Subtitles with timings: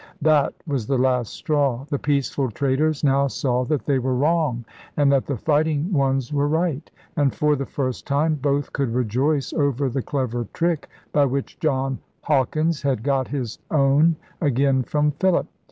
[0.23, 1.85] That was the last straw.
[1.87, 4.65] The peaceful traders now saw that they were wrong
[4.97, 9.53] and that the fighting ones were right; and for the first time both could rejoice
[9.53, 15.45] over the clever trick by which John Hawkins had got his own again from Philip.